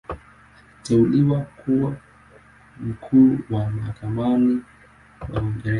Aliteuliwa 0.81 1.39
kuwa 1.41 1.97
Mkuu 2.79 3.37
wa 3.49 3.69
Mahakama 3.71 4.21
wa 4.21 4.29
Uingereza. 4.29 5.69